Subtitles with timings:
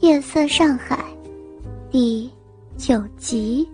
[0.00, 0.96] 夜色上海》
[1.90, 2.30] 第
[2.76, 3.66] 九集。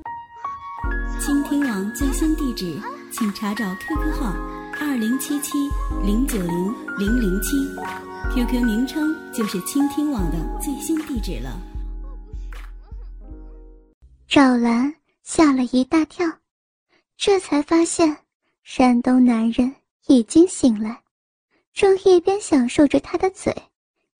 [1.19, 2.79] 倾听网最新地址，
[3.12, 4.33] 请查找 QQ 号
[4.80, 5.58] 二零七七
[6.04, 7.56] 零九零零零七
[8.34, 11.59] ，QQ 名称就是倾听网的最新地址了。
[14.29, 16.27] 赵兰吓了一大跳，
[17.16, 18.16] 这才发现
[18.62, 19.75] 山东男人
[20.07, 21.02] 已经醒来，
[21.73, 23.55] 正一边享受着他的嘴，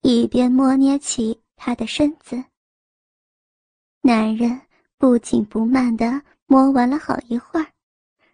[0.01, 1.40] 一边摸捏起。
[1.63, 2.43] 他的身子，
[4.01, 4.59] 男人
[4.97, 7.67] 不紧不慢地摸完了好一会儿，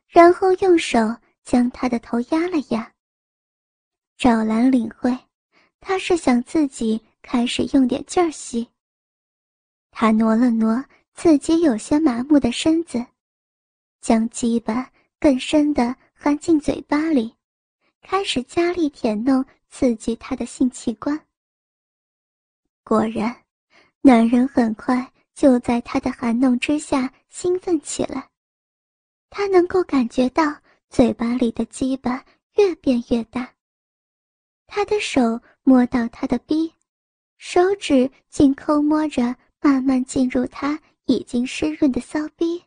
[0.07, 0.97] 然后用手
[1.43, 2.89] 将他的头压了压。
[4.15, 5.13] 赵兰领会，
[5.81, 8.65] 他是想自己开始用点劲儿吸。
[9.91, 10.81] 他挪了挪
[11.13, 13.05] 自己有些麻木的身子，
[13.99, 14.89] 将鸡巴
[15.19, 17.35] 更深地含进嘴巴里，
[18.01, 21.26] 开始加力舔弄，刺激他的性器官。
[22.87, 23.35] 果然，
[23.99, 28.29] 男人很快就在她的含弄之下兴奋起来。
[29.29, 30.55] 他能够感觉到
[30.89, 32.23] 嘴巴里的鸡巴
[32.55, 33.53] 越变越大。
[34.67, 36.73] 他的手摸到他的逼，
[37.37, 42.63] 手指紧抠摸着，慢慢进入他已经湿润的骚逼。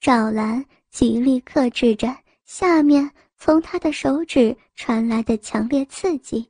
[0.00, 2.14] 赵兰极力克制着
[2.44, 6.46] 下面从他的手指传来的强烈刺激。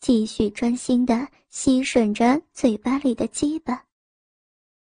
[0.00, 3.84] 继续专心地吸吮着嘴巴里的鸡巴，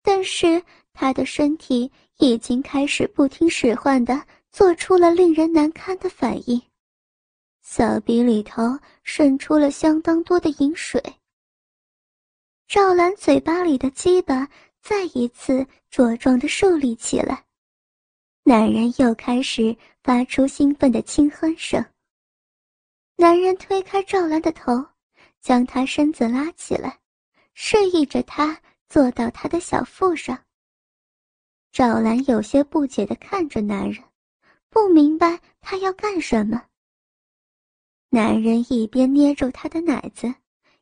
[0.02, 6.62] 但是他的身体已经开始不听使唤地做出了令人难堪的反应，
[7.60, 11.02] 小鼻里头渗出了相当多的饮水。
[12.68, 14.48] 赵兰嘴巴里的鸡巴
[14.80, 17.44] 再一次茁壮地竖立起来，
[18.44, 21.84] 男人又开始发出兴奋的轻哼声。
[23.16, 24.86] 男人推开赵兰的头。
[25.40, 27.00] 将他身子拉起来，
[27.54, 30.44] 示意着他坐到他的小腹上。
[31.72, 34.04] 赵兰有些不解地看着男人，
[34.68, 36.66] 不明白他要干什么。
[38.08, 40.34] 男人一边捏住她的奶子，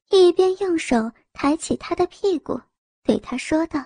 [0.09, 2.59] 一边用手抬起她的屁股，
[3.03, 3.85] 对她说道：“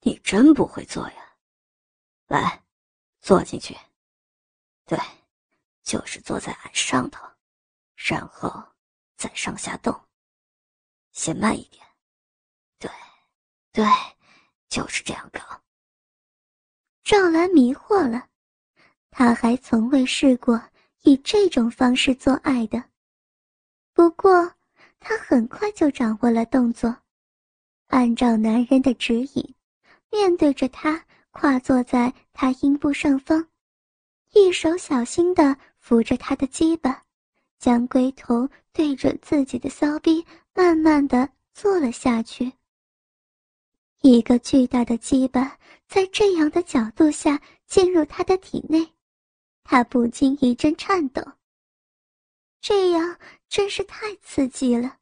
[0.00, 1.36] 你真不会做呀，
[2.26, 2.64] 来，
[3.20, 3.76] 坐进去。
[4.86, 4.98] 对，
[5.82, 7.22] 就是坐在俺上头，
[7.94, 8.50] 然后。”
[9.18, 10.00] 再上下动，
[11.10, 11.84] 先慢一点。
[12.78, 12.88] 对，
[13.72, 13.84] 对，
[14.68, 15.60] 就是这样搞。
[17.02, 18.28] 赵兰迷惑了，
[19.10, 20.62] 她还从未试过
[21.02, 22.84] 以这种方式做爱的。
[23.92, 24.54] 不过，
[25.00, 26.96] 她很快就掌握了动作，
[27.88, 29.54] 按照男人的指引，
[30.12, 33.48] 面对着他，跨坐在他阴部上方，
[34.32, 37.04] 一手小心地扶着他的鸡巴。
[37.58, 40.24] 将龟头对准自己的骚逼，
[40.54, 42.52] 慢慢的坐了下去。
[44.00, 45.58] 一个巨大的鸡巴
[45.88, 48.88] 在这样的角度下进入他的体内，
[49.64, 51.22] 他不禁一阵颤抖。
[52.60, 53.18] 这样
[53.48, 54.96] 真是太刺激了。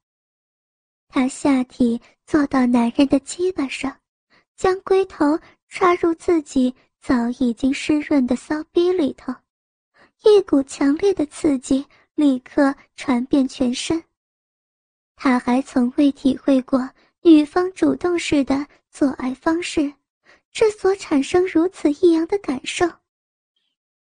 [1.08, 4.00] 他下体坐到男人的鸡巴上，
[4.56, 9.34] 将龟头插入自己早已经湿润的骚逼里头，
[10.24, 11.86] 一股强烈的刺激。
[12.16, 14.02] 立刻传遍全身。
[15.14, 16.90] 他还从未体会过
[17.22, 19.92] 女方主动式的做爱方式，
[20.50, 22.90] 这所产生如此异样的感受。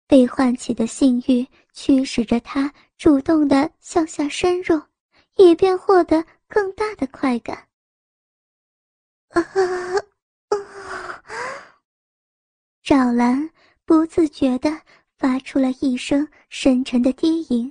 [0.07, 4.81] 被唤起的性欲驱使着他主动的向下深入，
[5.37, 7.69] 以便获得更大的快感。
[9.29, 9.43] 啊
[10.49, 10.57] 啊！
[12.83, 13.51] 赵兰
[13.85, 14.81] 不自觉地
[15.19, 17.71] 发出了一声深沉的低吟。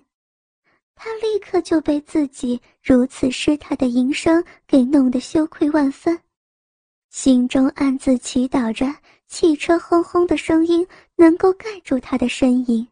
[1.00, 6.20] 他立刻就被自己如此失态的吟声给弄得羞愧万分，
[7.12, 8.92] 心中暗自祈祷着
[9.28, 12.86] 汽车轰轰的声音能够盖住他的呻吟，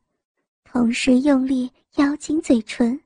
[0.64, 3.02] 同时用力咬紧嘴唇。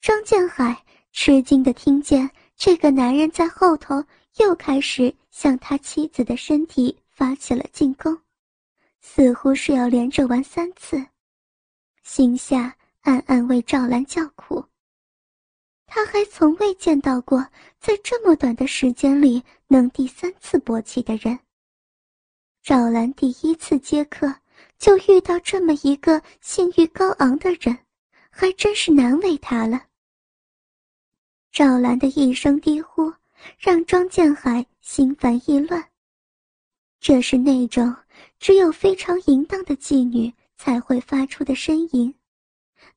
[0.00, 4.04] 张建海吃惊地听见这个男人在后头
[4.38, 8.18] 又开始向他妻子的身体发起了进攻，
[9.00, 11.06] 似乎是要连着玩三次，
[12.02, 12.76] 心下。
[13.02, 14.64] 暗暗为赵兰叫苦。
[15.86, 17.46] 他还从未见到过
[17.78, 21.38] 在这么短的时间里能第三次勃起的人。
[22.62, 24.34] 赵兰第一次接客
[24.78, 27.76] 就遇到这么一个性欲高昂的人，
[28.30, 29.84] 还真是难为他了。
[31.50, 33.12] 赵兰的一声低呼，
[33.58, 35.90] 让庄建海心烦意乱。
[37.00, 37.94] 这是那种
[38.38, 42.14] 只有非常淫荡的妓女才会发出的呻吟。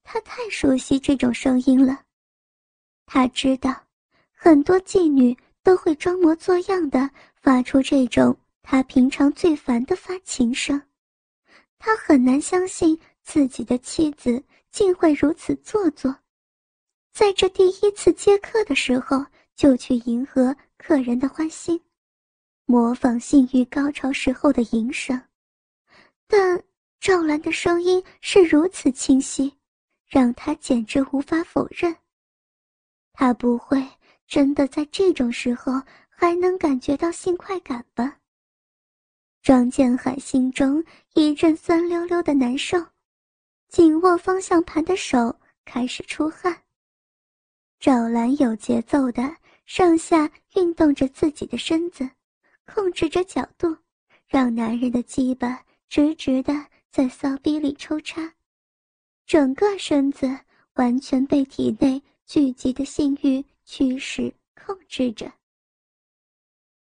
[0.03, 2.03] 他太熟悉这种声音了，
[3.05, 3.75] 他知道，
[4.31, 10.81] 很多妓女都会装模作样的发出这种他平常最烦的发情声。
[11.77, 16.15] 他很难相信自己的妻子竟会如此做作，
[17.13, 21.79] 在这第一次接客的时候就去迎合客人的欢心，
[22.65, 25.19] 模仿性欲高潮时候的吟声。
[26.27, 26.63] 但
[26.99, 29.53] 赵兰的声音是如此清晰，
[30.07, 31.95] 让他简直无法否认。
[33.13, 33.85] 他不会
[34.27, 38.17] 真的在这种时候还能感觉到性快感吧？
[39.41, 42.83] 庄建海心中一阵酸溜溜的难受，
[43.69, 46.63] 紧握方向盘的手开始出汗。
[47.79, 49.35] 赵兰有节奏的
[49.65, 52.09] 上下运动着自己的身子，
[52.65, 53.77] 控制着角度，
[54.27, 56.53] 让男人的鸡巴直直的
[56.89, 58.33] 在骚逼里抽插，
[59.25, 60.27] 整个身子
[60.73, 62.01] 完全被体内。
[62.27, 65.31] 聚集的性欲驱使控制着。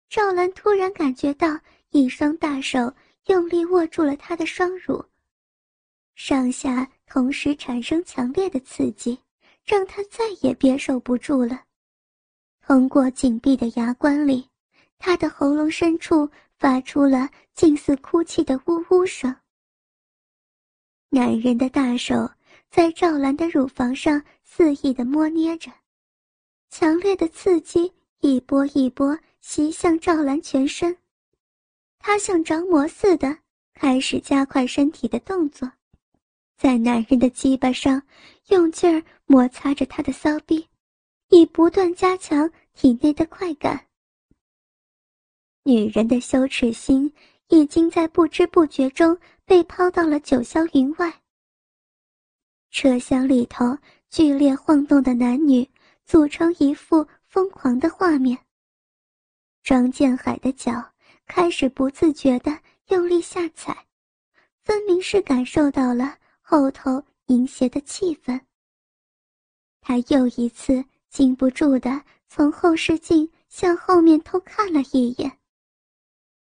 [0.09, 1.61] 赵兰突然感觉到
[1.91, 2.91] 一双大手
[3.27, 5.05] 用力握住了她的双乳，
[6.15, 9.19] 上下同时产生强烈的刺激，
[9.67, 11.63] 让她再也憋受不住了。
[12.63, 14.49] 通过紧闭的牙关里，
[14.97, 16.27] 她的喉咙深处
[16.59, 19.37] 发出了近似哭泣的呜呜声。
[21.11, 22.31] 男人的大手。
[22.71, 25.73] 在赵兰的乳房上肆意的摸捏着，
[26.69, 27.91] 强烈的刺激
[28.21, 30.95] 一波一波袭向赵兰全身。
[31.99, 33.39] 他像着魔似的
[33.73, 35.73] 开始加快身体的动作，
[36.59, 38.03] 在男人的鸡巴上
[38.49, 40.69] 用劲儿摩擦着他的骚逼，
[41.31, 43.87] 以不断加强体内的快感。
[45.63, 47.11] 女人的羞耻心
[47.49, 51.23] 已经在不知不觉中被抛到了九霄云外。
[52.71, 53.77] 车厢里头
[54.11, 55.69] 剧烈晃动的男女，
[56.05, 58.39] 组成一幅疯狂的画面。
[59.63, 60.93] 张建海的脚
[61.27, 62.59] 开始不自觉地
[62.89, 63.87] 用力下踩，
[64.63, 68.39] 分明是感受到了后头淫邪的气氛。
[69.81, 75.38] 他又一次禁不住地从后视镜向后面偷看了一眼，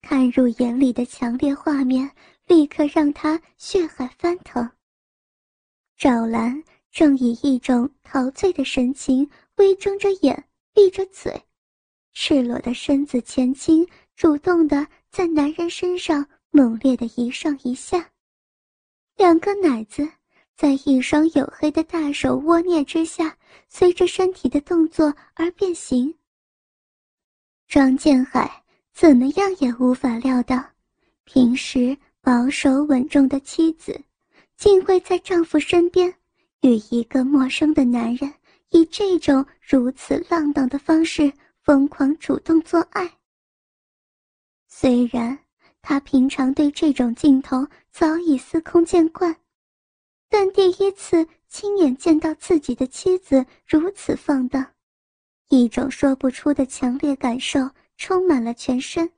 [0.08, 2.10] 看入眼里的强烈画面
[2.46, 4.66] 立刻让他血海翻腾。
[5.99, 11.38] 赵兰正以一种陶醉的神情，微睁着眼，闭着嘴，
[12.14, 18.10] 赤裸的身子前倾，主动的在男人身上猛烈的一上一下。
[19.14, 20.08] 两个奶子
[20.56, 23.37] 在一双黝黑的大手握捏之下，
[23.69, 26.14] 随着身体的动作而变形。
[27.66, 28.64] 庄建海
[29.00, 30.61] 怎么样也无法料到，
[31.23, 33.97] 平时保守稳重的妻子。
[34.56, 36.12] 竟会在丈夫身边，
[36.62, 38.35] 与一个陌生的男人
[38.71, 43.09] 以这种如此浪荡的方式疯狂主动做爱。
[44.67, 45.39] 虽然
[45.81, 49.37] 他平常对这种镜头早已司空见惯，
[50.29, 54.67] 但第一次亲眼见到自己的妻子如此放荡，
[55.51, 57.61] 一种说不出的强烈感受
[57.99, 59.12] 充满了全身，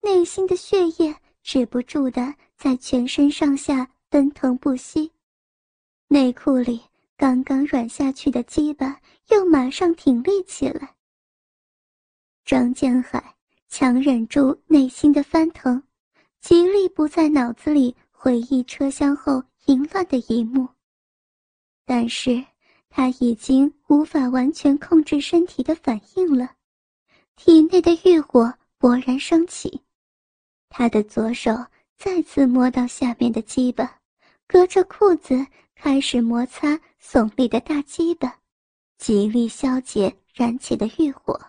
[0.00, 3.90] 内心的血液止不住的在全身上下。
[4.10, 5.12] 奔腾不息，
[6.06, 6.80] 内裤里
[7.14, 8.98] 刚刚软下去的鸡巴
[9.28, 10.94] 又马上挺立起来。
[12.42, 13.36] 张建海
[13.68, 15.82] 强忍住内心的翻腾，
[16.40, 20.66] 极力不在脑子里回忆车厢后淫乱的一幕。
[21.84, 22.42] 但是
[22.88, 26.56] 他已经无法完全控制身体的反应了，
[27.38, 29.80] 体内的欲火勃然升起，
[30.68, 31.52] 他的左手
[31.96, 34.00] 再次摸到下面的鸡巴。
[34.48, 38.40] 隔着裤子开始摩擦耸立的大鸡巴，
[38.96, 41.40] 极力消解燃起的欲火。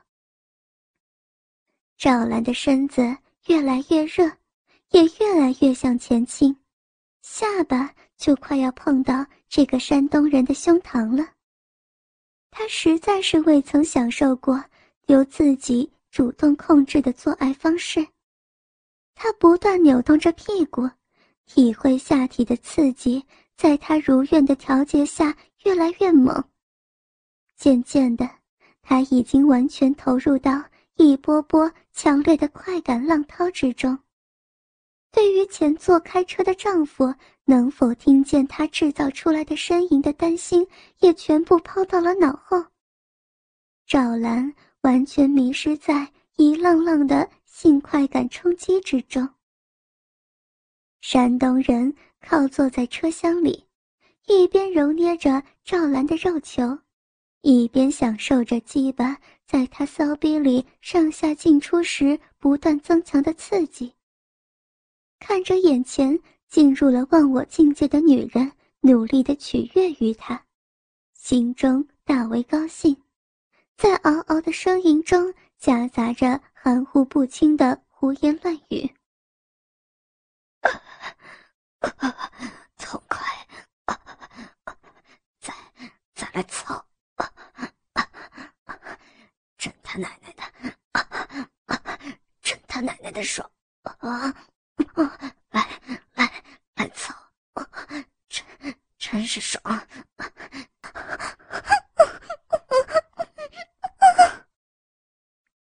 [1.98, 3.18] 赵兰的身子
[3.48, 4.26] 越来越热，
[4.92, 6.56] 也越来越向前倾，
[7.24, 11.28] 下巴就快要碰到这个山东人的胸膛了。
[12.52, 14.64] 他实在是未曾享受过
[15.10, 18.08] 由自己主动控制的做爱方式，
[19.16, 20.88] 他不断扭动着屁股。
[21.48, 23.26] 体会下体的刺激，
[23.58, 26.44] 在他如愿的调节下越来越猛。
[27.58, 28.30] 渐渐的，
[28.84, 30.64] 他已经完全投入到
[30.96, 33.98] 一波波强烈的快感浪涛之中。
[35.12, 37.12] 对于前座开车的丈夫
[37.46, 40.68] 能否听见他制造出来的呻吟的担心，
[41.00, 42.64] 也全部抛到了脑后。
[43.88, 49.28] 赵兰完全迷失在一浪浪的性快感冲击之中。
[51.02, 53.66] 山东人靠坐在车厢里，
[54.28, 56.78] 一边揉捏着赵兰的肉球，
[57.42, 63.94] 一边享受着鸡巴在他骚逼里上下进出时不断增强的刺激，
[65.20, 70.46] 看着眼前进入了忘我境界的女人努力的取悦于他，
[71.14, 72.96] 心中大为高兴，
[73.80, 78.94] 在嗷嗷的呻吟中夹杂着含糊不清的胡言乱语。
[82.78, 83.26] 痛快，
[85.40, 85.54] 再
[86.14, 86.86] 再来操！
[89.58, 90.44] 真他奶奶的，
[92.42, 93.50] 真他奶奶的爽
[93.84, 94.36] 啊！
[95.52, 95.70] 来
[96.16, 96.44] 来
[96.76, 97.16] 来操，
[98.28, 98.46] 真
[98.98, 99.64] 真是爽！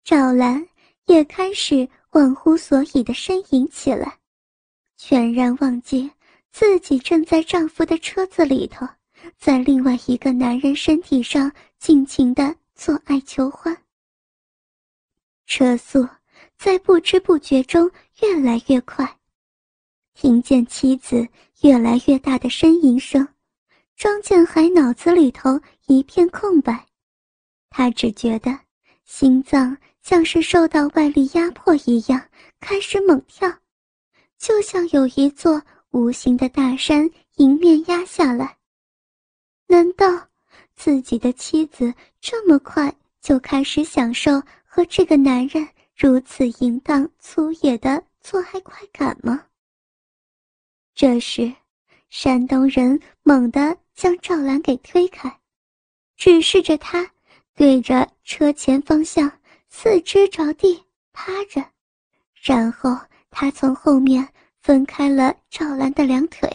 [0.04, 0.68] 赵兰
[1.06, 4.20] 也开始忘乎所以的呻吟起来。
[4.98, 6.08] 全然忘记
[6.52, 8.88] 自己正在丈夫的车子里头，
[9.36, 13.76] 在另外一个男人身体上尽情的做爱求欢。
[15.48, 16.08] 车速
[16.56, 17.90] 在不知不觉中
[18.22, 19.18] 越来越快，
[20.14, 21.28] 听见妻子
[21.62, 23.28] 越来越大的呻吟声，
[23.96, 26.86] 庄建海脑子里头一片空白，
[27.72, 28.56] 他只觉得
[29.04, 32.22] 心脏像是受到外力压迫一样，
[32.60, 33.52] 开始猛跳。
[34.38, 38.58] 就像有一座无形的大山迎面压下来。
[39.68, 40.28] 难道
[40.76, 49.46] 自己的妻子这么快就开始享受和这个男人如此淫荡粗野的做爱快感吗？
[50.96, 51.54] 这时，
[52.10, 55.40] 山东人猛地将赵兰给推开，
[56.16, 57.12] 指示着他
[57.56, 59.32] 对着车前方向
[59.70, 60.84] 四肢着地
[61.14, 61.64] 趴着，
[62.42, 62.98] 然后。
[63.32, 64.28] 他从后面
[64.60, 66.50] 分开了赵兰的两腿，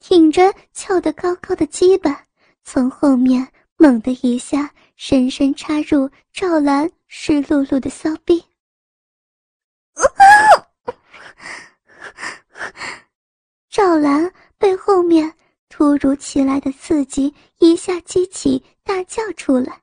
[0.00, 2.24] 挺着翘得高高的鸡巴，
[2.64, 3.46] 从后面
[3.76, 8.42] 猛地一下，深深插入赵兰湿漉漉的骚逼。
[13.68, 15.30] 赵兰被后面
[15.68, 19.82] 突如其来的刺激一下激起，大叫出来。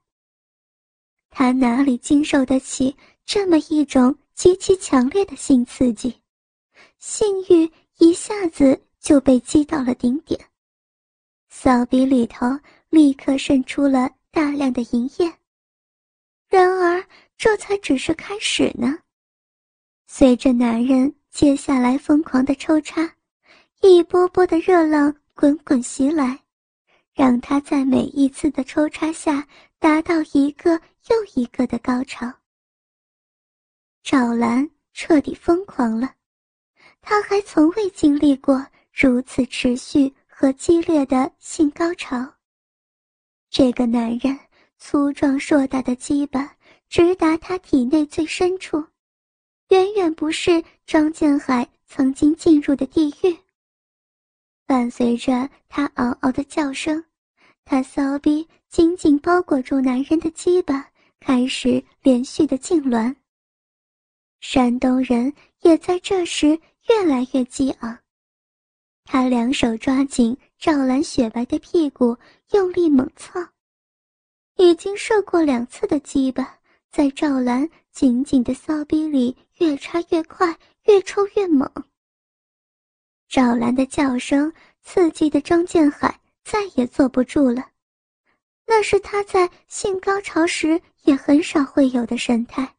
[1.40, 2.94] 他哪里经受得起
[3.26, 4.14] 这么一种？
[4.36, 6.14] 极其强烈的性刺激，
[6.98, 10.38] 性欲一下子就被激到了顶点，
[11.48, 12.46] 骚逼里头
[12.90, 15.34] 立刻渗出了大量的银液。
[16.50, 17.02] 然而，
[17.38, 18.98] 这才只是开始呢。
[20.08, 23.16] 随着男人接下来疯狂的抽插，
[23.82, 26.38] 一波波的热浪滚滚袭来，
[27.14, 29.48] 让他在每一次的抽插下
[29.80, 30.72] 达到一个
[31.08, 32.32] 又一个的高潮。
[34.04, 36.14] 赵兰彻底疯狂了，
[37.02, 42.36] 她还从未经历过如此持续和激烈的性高潮。
[43.50, 44.38] 这个男人
[44.78, 46.56] 粗壮硕大的鸡巴
[46.88, 48.86] 直达他体内最深处，
[49.70, 53.38] 远远不是张建海曾经进入的地狱。
[54.66, 57.04] 伴随着他嗷嗷的叫声，
[57.72, 63.16] 他骚逼紧紧包裹住男人的鸡巴，开始连续的痉挛。
[64.40, 68.00] 山东人也在这时越来越激昂，
[69.06, 72.18] 他两手抓紧赵兰雪白的屁股，
[72.54, 73.40] 用力猛操。
[74.58, 76.58] 已经射过两次的鸡巴，
[76.90, 81.72] 在赵兰紧紧的骚逼里越插越快，越抽越猛。
[83.28, 86.20] 赵兰的叫声刺激的张建海
[86.52, 87.64] 再也坐不住了，
[88.66, 92.76] 那是他在性高潮时也很少会有的神态。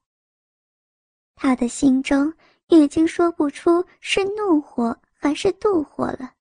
[1.37, 2.35] 他的心中
[2.67, 6.33] 已经说不出是怒火还是妒火了，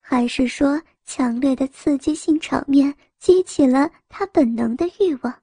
[0.00, 5.42] 还是说强烈的刺激性场面激起了他本能的欲望。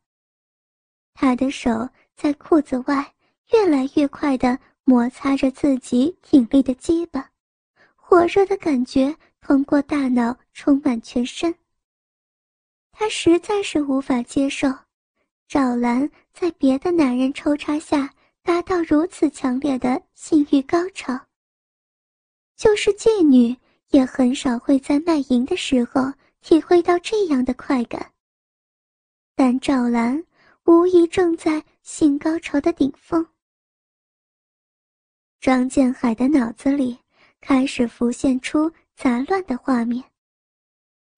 [1.14, 3.14] 他的手在裤子外
[3.52, 7.30] 越来越快地摩擦着自己挺立的鸡巴，
[7.98, 11.54] 火热的感觉通过大脑充满全身。
[12.92, 14.68] 他实在是无法接受，
[15.48, 18.14] 赵兰在别的男人抽插下。
[18.46, 21.18] 达到如此强烈的性欲高潮，
[22.58, 23.58] 就是妓女
[23.92, 28.12] 也很少会在卖淫的时候体会到这样的快感。
[29.34, 30.22] 但赵兰
[30.66, 33.26] 无疑正在性高潮的顶峰。
[35.40, 37.00] 张建海的脑子里
[37.40, 40.04] 开始浮现出杂乱的画面：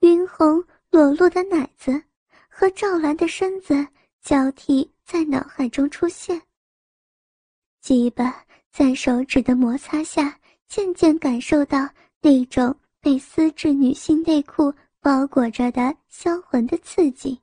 [0.01, 2.03] 晕红裸露的奶子
[2.49, 3.87] 和赵兰的身子
[4.21, 6.41] 交替在脑海中出现。
[7.81, 11.89] 鸡巴在手指的摩擦下，渐渐感受到
[12.21, 17.39] 那种被丝质女性内裤包裹着的销魂的刺激，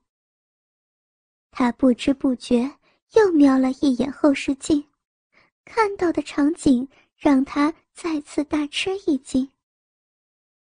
[1.51, 2.71] 他不知不觉
[3.13, 4.85] 又瞄了一眼后视镜，
[5.65, 9.49] 看到的场景让他再次大吃一惊。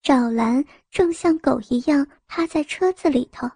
[0.02, 3.50] 赵兰正像狗一样趴在车子里头，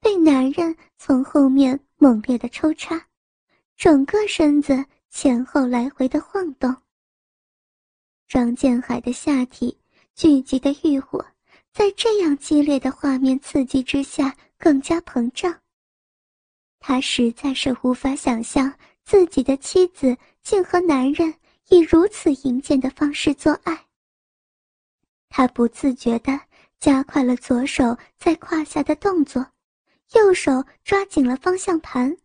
[0.00, 3.06] 被男人从后面猛烈的抽插，
[3.76, 6.74] 整个身子前后来回的晃动。
[8.26, 9.78] 张建海的下体
[10.14, 11.24] 聚集的欲火，
[11.72, 15.58] 在这样激烈的画面刺激之下更加膨胀。
[16.80, 18.72] 他实在是无法想象
[19.04, 21.32] 自己的妻子竟和男人
[21.70, 23.87] 以如此淫贱的方式做爱。
[25.28, 26.38] 他不自觉地
[26.80, 29.46] 加快了左手在胯下的动作，
[30.14, 32.16] 右手抓紧了方向盘，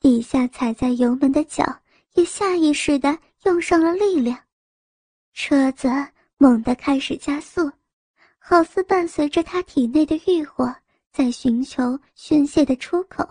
[0.00, 1.64] 底下踩在油门的脚
[2.14, 4.38] 也下意识地用上了力量。
[5.32, 5.88] 车子
[6.36, 7.70] 猛地开始加速，
[8.38, 10.72] 好似伴随着他体内的欲火，
[11.12, 13.28] 在寻求宣泄的出口。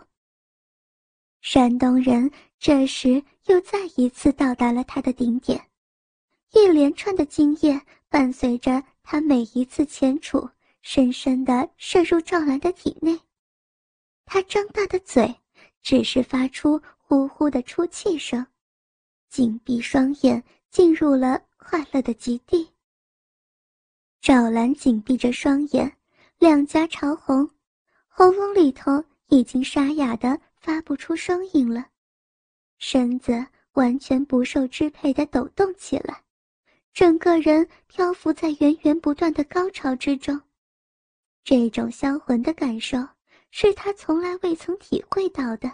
[1.41, 5.61] 山东人这时又再一次到达了他的顶点，
[6.53, 10.49] 一连串的经验伴随着他每一次前处，
[10.81, 13.19] 深深地射入赵兰的体内。
[14.25, 15.35] 他张大的嘴，
[15.81, 18.45] 只是发出呼呼的出气声，
[19.29, 21.41] 紧闭双眼，进入了。
[21.65, 22.69] 快乐的极地。
[24.21, 25.97] 赵兰紧闭着双眼，
[26.37, 27.49] 两颊潮红，
[28.05, 31.87] 喉咙里头已经沙哑的发不出声音了，
[32.79, 36.21] 身子完全不受支配的抖动起来，
[36.93, 40.39] 整个人漂浮在源源不断的高潮之中。
[41.43, 42.97] 这种销魂的感受
[43.51, 45.71] 是他从来未曾体会到的。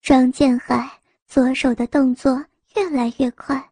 [0.00, 2.44] 张建海左手的动作
[2.74, 3.70] 越来越快。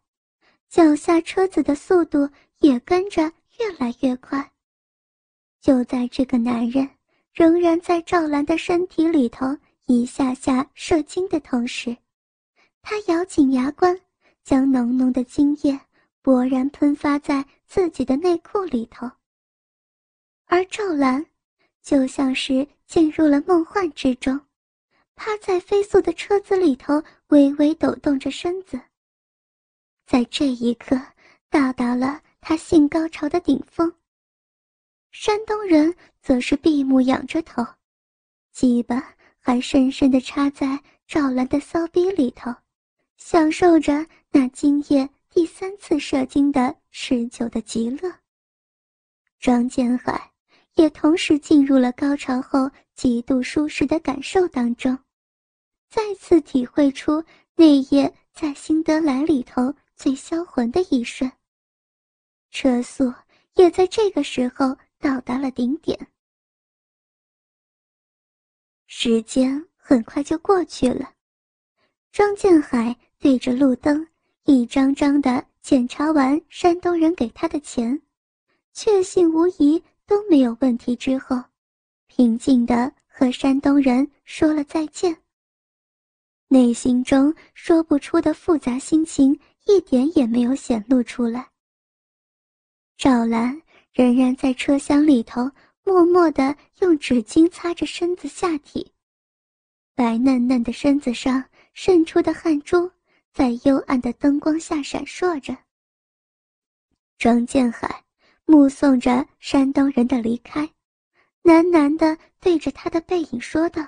[0.69, 3.23] 脚下车子的速度也跟着
[3.59, 4.51] 越来越快。
[5.59, 6.89] 就在这个男人
[7.33, 9.45] 仍然在赵兰的身体里头
[9.85, 11.95] 一下下射精的同时，
[12.81, 13.99] 他咬紧牙关，
[14.45, 15.77] 将浓浓的精液
[16.23, 19.09] 勃然喷发在自己的内裤里头。
[20.45, 21.25] 而赵兰
[21.81, 24.39] 就像是进入了梦幻之中，
[25.15, 28.79] 趴在飞速的车子里头，微微抖动着身子。
[30.05, 30.99] 在这一刻，
[31.49, 33.93] 到达了他性高潮的顶峰。
[35.11, 37.65] 山东人则是闭目仰着头，
[38.51, 42.53] 鸡巴还深深地插在赵兰的骚逼里头，
[43.17, 48.13] 享受着那今夜第三次射精的持久的极乐。
[49.39, 50.31] 张建海
[50.75, 54.97] 也同时进入了高潮后极度舒适的感受当中，
[55.89, 57.23] 再次体会出
[57.55, 59.73] 那夜在辛德莱里头。
[59.93, 61.31] 最销魂的一瞬，
[62.49, 63.13] 车速
[63.53, 66.07] 也在这个时候到达了顶点。
[68.87, 71.13] 时间很快就过去了，
[72.11, 74.07] 张建海对着路灯
[74.45, 78.01] 一张张的检查完山东人给他的钱，
[78.73, 81.41] 确信无疑都没有问题之后，
[82.07, 85.17] 平静的和山东人说了再见。
[86.47, 89.39] 内心中说不出的复杂心情。
[89.67, 91.47] 一点也没有显露出来。
[92.97, 93.61] 赵兰
[93.93, 95.51] 仍然在车厢里头，
[95.83, 98.91] 默默的用纸巾擦着身子下体，
[99.93, 102.89] 白嫩嫩的身子上渗出的汗珠，
[103.33, 105.57] 在幽暗的灯光下闪烁着。
[107.17, 108.03] 庄建海
[108.45, 110.61] 目送着山东人的离开，
[111.43, 113.87] 喃喃地对着他的背影说道：“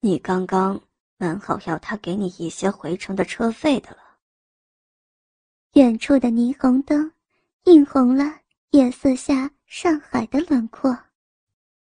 [0.00, 0.80] 你刚刚。”
[1.18, 4.18] 蛮好，要他给你一些回程的车费的了。
[5.74, 7.12] 远处的霓虹灯
[7.66, 10.98] 映红了夜色下上海的轮廓。